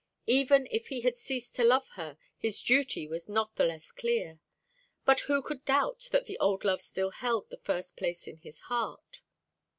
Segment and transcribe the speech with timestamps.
[0.25, 4.39] Even if he had ceased to love her, his duty was not the less clear;
[5.05, 8.61] but who could doubt that the old love still held the first place in his
[8.61, 9.21] heart?